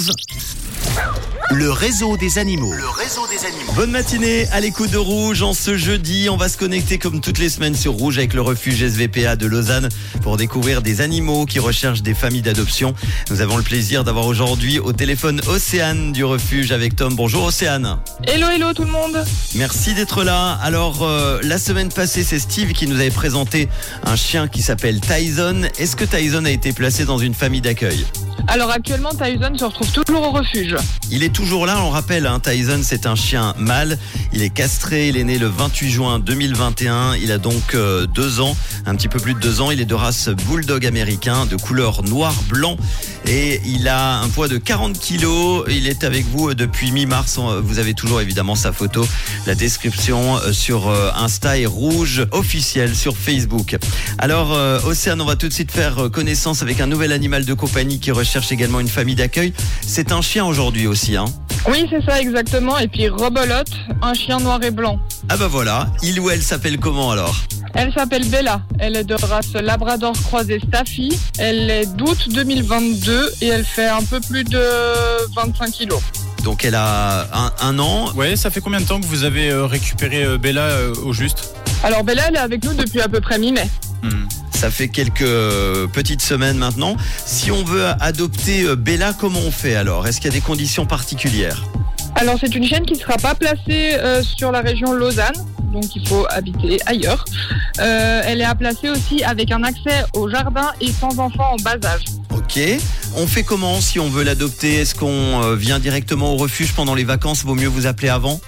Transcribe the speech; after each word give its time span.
15. 0.00 0.73
Le 1.50 1.70
réseau 1.70 2.16
des 2.16 2.38
animaux. 2.38 2.72
Le 2.72 2.88
réseau 2.88 3.26
des 3.28 3.46
animaux. 3.46 3.72
Bonne 3.74 3.90
matinée 3.90 4.46
à 4.50 4.60
l'écoute 4.60 4.90
de 4.90 4.98
Rouge. 4.98 5.42
En 5.42 5.52
ce 5.52 5.76
jeudi, 5.76 6.28
on 6.28 6.36
va 6.36 6.48
se 6.48 6.56
connecter 6.56 6.98
comme 6.98 7.20
toutes 7.20 7.38
les 7.38 7.48
semaines 7.48 7.74
sur 7.74 7.92
Rouge 7.92 8.18
avec 8.18 8.34
le 8.34 8.40
refuge 8.40 8.84
SVPA 8.84 9.36
de 9.36 9.46
Lausanne 9.46 9.88
pour 10.22 10.36
découvrir 10.36 10.82
des 10.82 11.00
animaux 11.00 11.46
qui 11.46 11.58
recherchent 11.58 12.02
des 12.02 12.14
familles 12.14 12.42
d'adoption. 12.42 12.94
Nous 13.30 13.40
avons 13.40 13.56
le 13.56 13.62
plaisir 13.62 14.04
d'avoir 14.04 14.26
aujourd'hui 14.26 14.78
au 14.78 14.92
téléphone 14.92 15.40
Océane 15.46 16.12
du 16.12 16.24
refuge 16.24 16.72
avec 16.72 16.96
Tom. 16.96 17.14
Bonjour 17.14 17.44
Océane. 17.44 17.98
Hello, 18.26 18.48
hello 18.48 18.72
tout 18.72 18.84
le 18.84 18.90
monde. 18.90 19.24
Merci 19.54 19.94
d'être 19.94 20.24
là. 20.24 20.58
Alors, 20.62 21.02
euh, 21.02 21.40
la 21.42 21.58
semaine 21.58 21.90
passée, 21.90 22.24
c'est 22.24 22.38
Steve 22.38 22.72
qui 22.72 22.86
nous 22.86 22.96
avait 22.96 23.10
présenté 23.10 23.68
un 24.04 24.16
chien 24.16 24.48
qui 24.48 24.62
s'appelle 24.62 25.00
Tyson. 25.00 25.62
Est-ce 25.78 25.94
que 25.94 26.04
Tyson 26.04 26.44
a 26.44 26.50
été 26.50 26.72
placé 26.72 27.04
dans 27.04 27.18
une 27.18 27.34
famille 27.34 27.60
d'accueil? 27.60 28.06
Alors 28.48 28.70
actuellement, 28.70 29.10
Tyson 29.10 29.56
se 29.56 29.64
retrouve 29.64 29.90
toujours 29.92 30.28
au 30.28 30.30
refuge. 30.30 30.76
Il 31.10 31.22
est 31.22 31.32
toujours 31.32 31.66
là, 31.66 31.82
on 31.82 31.90
rappelle, 31.90 32.26
hein, 32.26 32.40
Tyson 32.40 32.80
c'est 32.82 33.06
un 33.06 33.14
chien 33.14 33.54
mâle, 33.58 33.98
il 34.32 34.42
est 34.42 34.50
castré, 34.50 35.08
il 35.08 35.16
est 35.16 35.24
né 35.24 35.38
le 35.38 35.46
28 35.46 35.90
juin 35.90 36.18
2021, 36.18 37.16
il 37.16 37.30
a 37.30 37.38
donc 37.38 37.74
euh, 37.74 38.06
deux 38.06 38.40
ans, 38.40 38.56
un 38.86 38.94
petit 38.94 39.08
peu 39.08 39.20
plus 39.20 39.34
de 39.34 39.38
deux 39.38 39.60
ans, 39.60 39.70
il 39.70 39.80
est 39.80 39.84
de 39.84 39.94
race 39.94 40.28
bulldog 40.48 40.86
américain, 40.86 41.46
de 41.46 41.56
couleur 41.56 42.02
noir-blanc 42.02 42.76
et 43.26 43.60
il 43.64 43.88
a 43.88 44.20
un 44.20 44.28
poids 44.28 44.48
de 44.48 44.58
40 44.58 44.98
kilos, 44.98 45.64
il 45.68 45.86
est 45.88 46.04
avec 46.04 46.26
vous 46.26 46.50
euh, 46.50 46.54
depuis 46.54 46.90
mi-mars, 46.92 47.38
On- 47.38 47.60
vous 47.60 47.78
avez 47.78 47.94
toujours 47.94 48.20
évidemment 48.20 48.54
sa 48.54 48.72
photo, 48.72 49.06
la 49.46 49.54
description 49.54 50.36
euh, 50.38 50.52
sur 50.52 50.88
euh, 50.88 51.10
Insta 51.16 51.56
et 51.58 51.66
Rouge 51.66 52.26
officiel 52.32 52.94
sur 52.94 53.16
Facebook. 53.16 53.76
Alors 54.18 54.52
euh, 54.52 54.78
Océane, 54.84 55.20
on 55.20 55.24
va 55.24 55.36
tout 55.36 55.48
de 55.48 55.52
suite 55.52 55.72
faire 55.72 55.98
euh, 56.04 56.08
connaissance 56.10 56.62
avec 56.62 56.80
un 56.80 56.86
nouvel 56.86 57.12
animal 57.12 57.44
de 57.44 57.54
compagnie 57.54 58.00
qui 58.00 58.10
recherche 58.10 58.52
également 58.52 58.80
une 58.80 58.88
famille 58.88 59.14
d'accueil, 59.14 59.52
c'est 59.86 60.12
un 60.12 60.20
chien 60.22 60.44
aujourd'hui 60.44 60.86
aussi 60.86 61.16
hein. 61.16 61.24
Oui, 61.66 61.86
c'est 61.88 62.04
ça 62.04 62.20
exactement. 62.20 62.76
Et 62.78 62.88
puis 62.88 63.08
Rebolote, 63.08 63.72
un 64.02 64.12
chien 64.12 64.38
noir 64.38 64.62
et 64.62 64.70
blanc. 64.70 65.00
Ah 65.30 65.38
bah 65.38 65.48
voilà, 65.48 65.88
il 66.02 66.20
ou 66.20 66.28
elle 66.28 66.42
s'appelle 66.42 66.78
comment 66.78 67.10
alors? 67.10 67.34
Elle 67.74 67.92
s'appelle 67.92 68.28
Bella. 68.28 68.62
Elle 68.78 68.96
est 68.96 69.04
de 69.04 69.14
race 69.14 69.52
Labrador 69.54 70.14
croisé 70.24 70.60
Staffy. 70.66 71.18
Elle 71.38 71.70
est 71.70 71.86
d'août 71.86 72.28
2022 72.30 73.32
et 73.42 73.48
elle 73.48 73.64
fait 73.64 73.88
un 73.88 74.02
peu 74.02 74.20
plus 74.20 74.44
de 74.44 74.62
25 75.34 75.70
kilos. 75.70 76.00
Donc 76.44 76.64
elle 76.64 76.76
a 76.76 77.26
un, 77.32 77.52
un 77.60 77.78
an. 77.78 78.12
Ouais, 78.14 78.36
ça 78.36 78.50
fait 78.50 78.60
combien 78.60 78.80
de 78.80 78.86
temps 78.86 79.00
que 79.00 79.06
vous 79.06 79.24
avez 79.24 79.50
euh, 79.50 79.66
récupéré 79.66 80.24
euh, 80.24 80.38
Bella 80.38 80.62
euh, 80.62 80.94
au 81.04 81.12
juste? 81.12 81.54
Alors 81.82 82.04
Bella, 82.04 82.24
elle 82.28 82.36
est 82.36 82.38
avec 82.38 82.64
nous 82.64 82.74
depuis 82.74 83.00
à 83.00 83.08
peu 83.08 83.20
près 83.20 83.38
mi-mai. 83.38 83.68
Hmm. 84.02 84.26
Ça 84.52 84.70
fait 84.70 84.88
quelques 84.88 85.26
petites 85.92 86.22
semaines 86.22 86.58
maintenant. 86.58 86.96
Si 87.26 87.50
on 87.50 87.64
veut 87.64 87.86
adopter 88.00 88.76
Bella, 88.76 89.12
comment 89.18 89.40
on 89.40 89.50
fait 89.50 89.74
alors? 89.74 90.06
Est-ce 90.06 90.20
qu'il 90.20 90.30
y 90.30 90.34
a 90.34 90.38
des 90.38 90.44
conditions 90.44 90.86
particulières? 90.86 91.64
Alors 92.16 92.36
c'est 92.40 92.54
une 92.54 92.64
chienne 92.64 92.86
qui 92.86 92.94
ne 92.94 92.98
sera 92.98 93.16
pas 93.16 93.34
placée 93.34 93.94
euh, 93.94 94.22
sur 94.22 94.52
la 94.52 94.60
région 94.60 94.92
Lausanne. 94.92 95.34
Donc 95.74 95.96
il 95.96 96.06
faut 96.06 96.24
habiter 96.30 96.78
ailleurs. 96.86 97.24
Euh, 97.80 98.22
elle 98.24 98.40
est 98.40 98.44
à 98.44 98.54
placer 98.54 98.88
aussi 98.88 99.24
avec 99.24 99.50
un 99.50 99.64
accès 99.64 100.04
au 100.14 100.30
jardin 100.30 100.70
et 100.80 100.90
sans 100.92 101.18
enfants 101.18 101.50
en 101.52 101.56
bas 101.56 101.76
âge. 101.84 102.04
Ok. 102.30 102.60
On 103.16 103.26
fait 103.26 103.42
comment 103.42 103.80
si 103.80 103.98
on 103.98 104.08
veut 104.08 104.22
l'adopter? 104.22 104.76
Est-ce 104.76 104.94
qu'on 104.94 105.42
euh, 105.42 105.56
vient 105.56 105.80
directement 105.80 106.32
au 106.32 106.36
refuge 106.36 106.72
pendant 106.74 106.94
les 106.94 107.02
vacances? 107.02 107.44
Vaut 107.44 107.56
mieux 107.56 107.68
vous 107.68 107.86
appeler 107.86 108.08
avant? 108.08 108.40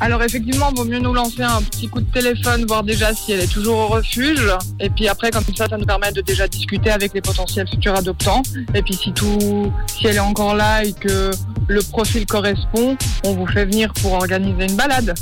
Alors 0.00 0.22
effectivement, 0.22 0.70
vaut 0.74 0.84
mieux 0.84 0.98
nous 0.98 1.14
lancer 1.14 1.42
un 1.42 1.62
petit 1.62 1.88
coup 1.88 2.02
de 2.02 2.12
téléphone, 2.12 2.66
voir 2.66 2.82
déjà 2.82 3.14
si 3.14 3.32
elle 3.32 3.40
est 3.40 3.50
toujours 3.50 3.78
au 3.78 3.86
refuge. 3.86 4.46
Et 4.78 4.90
puis 4.90 5.08
après, 5.08 5.30
comme 5.30 5.44
ça, 5.56 5.66
ça 5.66 5.78
nous 5.78 5.86
permet 5.86 6.12
de 6.12 6.20
déjà 6.20 6.46
discuter 6.46 6.90
avec 6.90 7.14
les 7.14 7.22
potentiels 7.22 7.66
futurs 7.66 7.96
adoptants. 7.96 8.42
Et 8.74 8.82
puis 8.82 8.94
si 8.94 9.12
tout, 9.12 9.72
si 9.86 10.06
elle 10.06 10.16
est 10.16 10.18
encore 10.18 10.54
là 10.54 10.84
et 10.84 10.92
que 10.92 11.30
le 11.68 11.82
profil 11.82 12.26
correspond, 12.26 12.98
on 13.24 13.32
vous 13.32 13.46
fait 13.46 13.64
venir 13.64 13.94
pour 13.94 14.12
organiser 14.12 14.66
une 14.68 14.76
balade. 14.76 15.14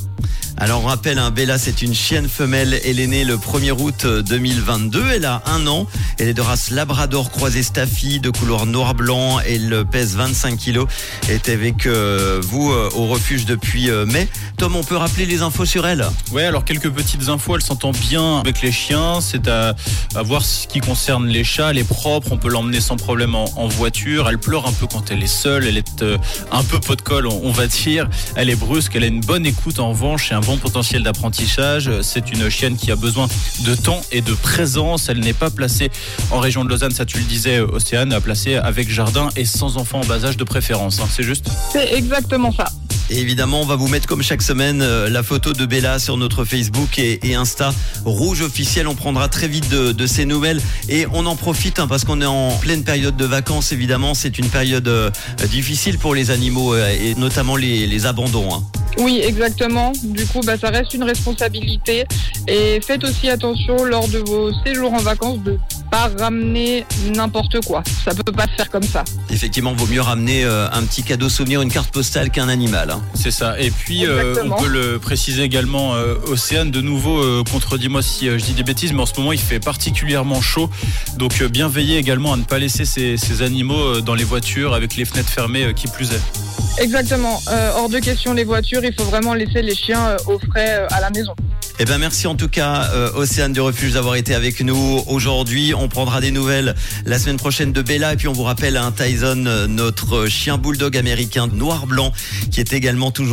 Alors 0.57 0.85
on 0.85 0.87
rappelle, 0.87 1.19
un 1.19 1.31
Bella 1.31 1.59
c'est 1.59 1.83
une 1.83 1.95
chienne 1.95 2.29
femelle, 2.29 2.81
elle 2.85 3.01
est 3.01 3.07
née 3.07 3.25
le 3.25 3.37
1er 3.37 3.73
août 3.73 4.05
euh, 4.05 4.23
2022, 4.23 5.03
elle 5.15 5.25
a 5.25 5.42
un 5.47 5.67
an, 5.67 5.87
elle 6.19 6.29
est 6.29 6.35
de 6.35 6.41
race 6.41 6.70
Labrador 6.70 7.31
croisé 7.31 7.63
Staffy, 7.63 8.20
de 8.20 8.31
couleur 8.31 8.67
noir-blanc, 8.67 9.41
elle 9.41 9.85
pèse 9.91 10.14
25 10.17 10.57
kilos, 10.57 10.87
elle 11.29 11.35
est 11.35 11.48
avec 11.48 11.87
euh, 11.87 12.41
vous 12.43 12.70
euh, 12.70 12.89
au 12.95 13.07
refuge 13.07 13.47
depuis 13.47 13.91
euh, 13.91 14.07
mai. 14.07 14.29
Tom, 14.57 14.77
on 14.77 14.85
peut 14.85 14.97
rappeler 14.97 15.27
les 15.27 15.43
infos 15.43 15.64
sur 15.64 15.87
elle? 15.87 16.07
Ouais, 16.33 16.45
alors 16.45 16.64
quelques 16.64 16.91
petites 16.91 17.29
infos. 17.29 17.57
Elle 17.57 17.63
s'entend 17.63 17.91
bien 17.91 18.39
avec 18.39 18.63
les 18.63 18.73
chiens. 18.73 19.20
C'est 19.20 19.48
à, 19.48 19.75
voir 20.23 20.45
ce 20.45 20.67
qui 20.67 20.81
concerne 20.81 21.27
les 21.27 21.45
chats. 21.45 21.70
Elle 21.70 21.79
est 21.79 21.89
propre. 21.89 22.29
On 22.31 22.37
peut 22.37 22.48
l'emmener 22.48 22.81
sans 22.81 22.97
problème 22.97 23.35
en, 23.35 23.67
voiture. 23.69 24.29
Elle 24.29 24.39
pleure 24.39 24.67
un 24.67 24.73
peu 24.73 24.87
quand 24.87 25.11
elle 25.11 25.23
est 25.23 25.27
seule. 25.27 25.67
Elle 25.67 25.79
est 25.79 26.03
euh, 26.03 26.19
un 26.53 26.63
peu 26.63 26.79
pot 26.79 26.97
de 26.97 27.03
colle, 27.03 27.27
on, 27.27 27.41
on 27.45 27.51
va 27.51 27.67
dire. 27.67 28.09
Elle 28.37 28.51
est 28.51 28.57
brusque. 28.57 28.95
Elle 28.95 29.05
a 29.05 29.09
une 29.09 29.20
bonne 29.20 29.47
écoute 29.47 29.81
en 29.81 29.91
revanche 29.91 30.31
et 30.31 30.35
un 30.35 30.41
bon 30.45 30.57
potentiel 30.59 31.03
d'apprentissage. 31.03 31.91
C'est 32.03 32.31
une 32.33 32.49
chienne 32.51 32.77
qui 32.77 32.91
a 32.91 32.97
besoin 32.97 33.29
de 33.65 33.75
temps 33.75 34.01
et 34.13 34.21
de 34.21 34.33
présence. 34.35 35.09
Elle 35.09 35.21
n'est 35.21 35.33
pas 35.33 35.51
placée 35.51 35.91
en 36.31 36.39
région 36.39 36.65
de 36.65 36.69
Lausanne. 36.71 36.93
Ça, 36.93 37.05
tu 37.05 37.19
le 37.19 37.25
disais, 37.25 37.61
Océane, 37.61 38.13
à 38.13 38.21
placer 38.21 38.57
avec 38.57 38.89
jardin 38.91 39.29
et 39.37 39.45
sans 39.45 39.77
enfant 39.77 40.01
en 40.01 40.05
bas 40.05 40.25
âge 40.25 40.37
de 40.37 40.45
préférence. 40.45 41.01
hein. 41.01 41.09
C'est 41.11 41.23
juste. 41.25 41.47
C'est 41.73 41.95
exactement 41.95 42.53
ça. 42.53 42.67
Et 43.11 43.19
évidemment, 43.21 43.61
on 43.61 43.67
va 43.67 43.77
vous 43.77 43.89
mettre 43.89 44.07
comme 44.07 44.23
chaque 44.23 44.41
semaine 44.41 44.81
euh, 44.81 45.11
la 45.11 45.23
photo 45.23 45.53
de 45.53 45.67
Bella 45.67 45.99
sur 45.99 46.17
notre 46.17 46.47
Facebook 46.47 46.99
et, 46.99 47.21
et 47.29 47.35
Insta 47.35 47.75
Rouge 48.07 48.41
officiel. 48.41 48.89
On 48.89 48.95
prendra 48.95 49.29
très 49.29 49.47
vite 49.47 49.69
de, 49.69 49.93
de 49.93 50.07
ces 50.07 50.25
nouvelles 50.25 50.59
et 50.89 51.07
on 51.13 51.27
en 51.27 51.37
profite 51.37 51.79
hein, 51.81 51.87
parce 51.87 52.05
qu'on 52.05 52.23
est 52.23 52.27
en 52.27 52.57
pleine 52.57 52.83
période 52.83 53.15
de 53.17 53.27
vacances. 53.27 53.73
Évidemment, 53.73 54.15
c'est 54.15 54.39
une 54.39 54.49
période 54.49 54.89
euh, 54.89 55.11
difficile 55.51 55.99
pour 55.99 56.15
les 56.15 56.31
animaux 56.31 56.73
euh, 56.75 56.89
et 56.99 57.15
notamment 57.17 57.57
les, 57.57 57.87
les 57.87 58.07
abandons. 58.07 58.55
hein. 58.55 58.63
Oui, 58.99 59.21
exactement. 59.25 59.93
Du 60.03 60.27
coup, 60.27 60.41
bah, 60.45 60.57
ça 60.57 60.71
reste 60.71 60.95
une 60.95 61.05
responsabilité. 61.05 62.05
Et 62.47 62.81
faites 62.81 63.05
aussi 63.05 63.29
attention 63.29 63.85
lors 63.85 64.09
de 64.09 64.19
vos 64.19 64.53
séjours 64.65 64.93
en 64.93 64.99
vacances 64.99 65.41
de 65.41 65.59
pas 65.90 66.11
ramener 66.18 66.84
n'importe 67.14 67.64
quoi. 67.64 67.83
Ça 68.05 68.12
peut 68.14 68.33
pas 68.33 68.45
se 68.45 68.55
faire 68.56 68.70
comme 68.70 68.83
ça. 68.83 69.05
Effectivement, 69.30 69.72
vaut 69.74 69.86
mieux 69.86 70.00
ramener 70.00 70.45
euh, 70.45 70.67
un 70.72 70.83
petit 70.83 71.02
cadeau 71.02 71.28
souvenir, 71.28 71.62
une 71.62 71.70
carte 71.70 71.90
postale 71.90 72.30
qu'un 72.30 72.48
animal. 72.48 72.90
hein. 72.90 73.02
C'est 73.14 73.30
ça. 73.30 73.58
Et 73.61 73.70
puis, 73.70 74.06
euh, 74.06 74.30
Exactement. 74.30 74.56
on 74.58 74.62
peut 74.62 74.68
le 74.68 74.98
préciser 74.98 75.42
également, 75.42 75.95
euh, 75.95 76.14
Océane, 76.27 76.70
de 76.70 76.80
nouveau, 76.80 77.18
euh, 77.22 77.42
contredis-moi 77.50 78.02
si 78.02 78.28
euh, 78.28 78.39
je 78.39 78.45
dis 78.45 78.55
des 78.55 78.62
bêtises, 78.62 78.92
mais 78.92 79.00
en 79.02 79.06
ce 79.06 79.14
moment, 79.18 79.33
il 79.33 79.39
fait 79.40 79.61
particulièrement 79.61 80.40
chaud. 80.40 80.68
Donc, 81.17 81.40
euh, 81.40 81.48
bien 81.48 81.68
veiller 81.68 81.98
également 81.98 82.33
à 82.33 82.36
ne 82.36 82.42
pas 82.45 82.58
laisser 82.58 82.84
ces, 82.84 83.16
ces 83.16 83.42
animaux 83.42 83.78
euh, 83.80 84.01
dans 84.01 84.14
les 84.14 84.24
voitures 84.24 84.74
avec 84.74 84.96
les 84.96 85.05
fenêtres 85.05 85.30
fermées, 85.30 85.64
euh, 85.64 85.72
qui 85.72 85.86
plus 85.89 86.11
est. 86.12 86.83
Exactement. 86.83 87.40
Euh, 87.48 87.70
hors 87.77 87.89
de 87.89 87.98
question 88.01 88.33
les 88.34 88.45
voitures, 88.45 88.84
il 88.84 88.92
faut 88.95 89.05
vraiment 89.05 89.34
laisser 89.34 89.62
les 89.62 89.74
chiens 89.77 90.08
euh, 90.08 90.16
au 90.27 90.39
frais 90.39 90.80
euh, 90.80 90.86
à 90.90 91.01
la 91.01 91.11
maison. 91.11 91.34
Eh 91.80 91.86
ben 91.86 91.98
merci 91.98 92.29
en 92.29 92.36
tout 92.36 92.48
cas 92.48 92.89
euh, 92.92 93.11
Océane 93.17 93.52
du 93.52 93.61
Refuge 93.61 93.95
d'avoir 93.95 94.14
été 94.14 94.33
avec 94.33 94.61
nous 94.61 95.02
aujourd'hui. 95.08 95.74
On 95.74 95.89
prendra 95.89 96.20
des 96.20 96.30
nouvelles 96.30 96.77
la 97.05 97.18
semaine 97.18 97.36
prochaine 97.36 97.73
de 97.73 97.83
Bella 97.83 98.12
et 98.12 98.17
puis 98.17 98.29
on 98.29 98.33
vous 98.33 98.45
rappelle 98.45 98.77
un 98.77 98.92
Tyson, 98.92 99.45
euh, 99.46 99.67
notre 99.67 100.27
chien 100.27 100.57
bulldog 100.57 100.96
américain 100.96 101.48
noir 101.48 101.89
blanc 101.89 102.13
qui 102.52 102.61
est 102.61 102.73
également 102.73 103.11
toujours 103.11 103.14